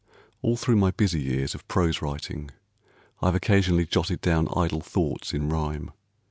[0.41, 2.49] All through my busy years of prose writing
[3.21, 5.91] I have occasionally jotted down idle thoughts in rhyme.